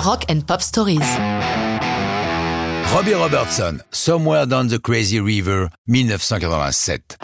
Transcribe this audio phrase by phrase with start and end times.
[0.00, 0.98] Rock and Pop Stories.
[2.94, 7.18] Robbie Robertson, Somewhere Down the Crazy River, 1987.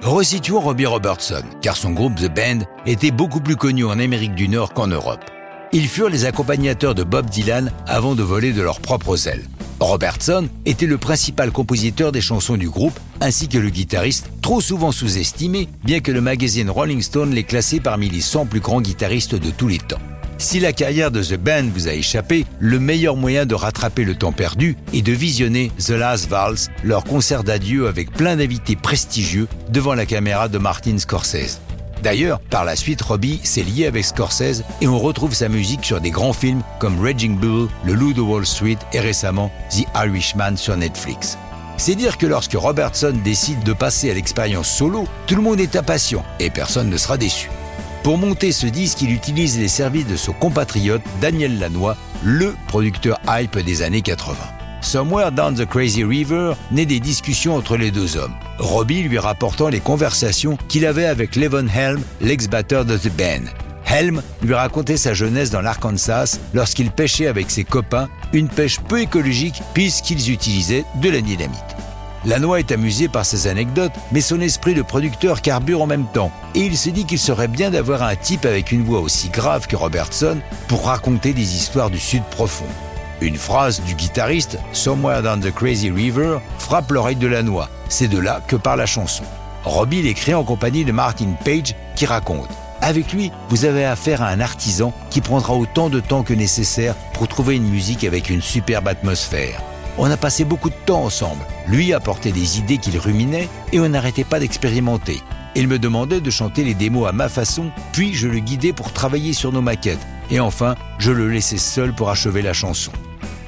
[0.00, 4.48] Resituons Robbie Robertson, car son groupe The Band était beaucoup plus connu en Amérique du
[4.48, 5.20] Nord qu'en Europe.
[5.72, 9.46] Ils furent les accompagnateurs de Bob Dylan avant de voler de leurs propres ailes.
[9.78, 14.90] Robertson était le principal compositeur des chansons du groupe, ainsi que le guitariste, trop souvent
[14.90, 19.34] sous-estimé, bien que le magazine Rolling Stone l'ait classé parmi les 100 plus grands guitaristes
[19.34, 20.00] de tous les temps.
[20.40, 24.14] Si la carrière de The Band vous a échappé, le meilleur moyen de rattraper le
[24.14, 29.48] temps perdu est de visionner The Last Vals, leur concert d'adieu avec plein d'invités prestigieux
[29.68, 31.60] devant la caméra de Martin Scorsese.
[32.02, 36.00] D'ailleurs, par la suite, Robbie s'est lié avec Scorsese et on retrouve sa musique sur
[36.00, 40.56] des grands films comme Raging Bull, Le Loup de Wall Street et récemment The Irishman
[40.56, 41.36] sur Netflix.
[41.76, 45.76] C'est dire que lorsque Robertson décide de passer à l'expérience solo, tout le monde est
[45.76, 47.50] impatient et personne ne sera déçu.
[48.02, 53.20] Pour monter ce disque, il utilise les services de son compatriote Daniel Lanois, le producteur
[53.28, 54.36] hype des années 80.
[54.80, 58.32] Somewhere Down the Crazy River naît des discussions entre les deux hommes.
[58.58, 63.50] Robbie lui rapportant les conversations qu'il avait avec Levon Helm, l'ex-batteur de The Band.
[63.84, 69.00] Helm lui racontait sa jeunesse dans l'Arkansas lorsqu'il pêchait avec ses copains, une pêche peu
[69.02, 71.76] écologique puisqu'ils utilisaient de la dynamite.
[72.24, 76.30] Lanois est amusé par ces anecdotes, mais son esprit de producteur carbure en même temps,
[76.54, 79.66] et il se dit qu'il serait bien d'avoir un type avec une voix aussi grave
[79.66, 82.66] que Robertson pour raconter des histoires du Sud profond.
[83.20, 87.68] Une phrase du guitariste, Somewhere Down the Crazy River, frappe l'oreille de la noix.
[87.88, 89.24] C'est de là que part la chanson.
[89.64, 92.48] Robbie l'écrit en compagnie de Martin Page qui raconte
[92.82, 96.94] avec lui, vous avez affaire à un artisan qui prendra autant de temps que nécessaire
[97.12, 99.60] pour trouver une musique avec une superbe atmosphère.
[99.98, 101.42] On a passé beaucoup de temps ensemble.
[101.66, 105.20] Lui apportait des idées qu'il ruminait et on n'arrêtait pas d'expérimenter.
[105.56, 108.92] Il me demandait de chanter les démos à ma façon, puis je le guidais pour
[108.92, 110.06] travailler sur nos maquettes.
[110.30, 112.92] Et enfin, je le laissais seul pour achever la chanson.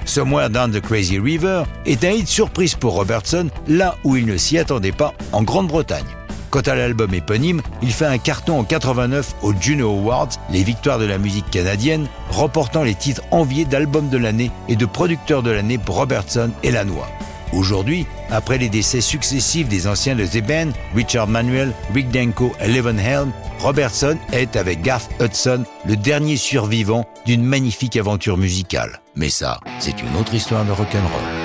[0.04, 4.36] Somewhere Down the Crazy River est un hit surprise pour Robertson, là où il ne
[4.36, 6.04] s'y attendait pas, en Grande-Bretagne.
[6.52, 10.98] Quant à l'album éponyme, il fait un carton en 89 aux Juno Awards, les victoires
[10.98, 15.50] de la musique canadienne, remportant les titres enviés d'album de l'année et de producteur de
[15.50, 17.08] l'année pour Robertson et Lanois.
[17.54, 22.68] Aujourd'hui, après les décès successifs des anciens de The Band, Richard Manuel, Rick Denko et
[22.68, 29.00] Levon Helm, Robertson est, avec Garth Hudson, le dernier survivant d'une magnifique aventure musicale.
[29.16, 31.41] Mais ça, c'est une autre histoire de rock'n'roll.